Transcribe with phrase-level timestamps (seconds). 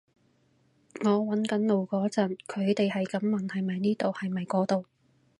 [1.03, 4.85] 我搵緊路嗰陣，佢哋喺咁問係咪呢度係咪嗰度